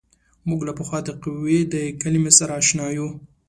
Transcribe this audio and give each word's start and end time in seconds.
موږ 0.47 0.59
له 0.67 0.73
پخوا 0.79 0.99
د 1.03 1.09
قوې 1.23 1.59
د 1.73 1.75
کلمې 2.01 2.31
سره 2.39 2.51
اشنا 2.61 2.87
یو. 2.97 3.07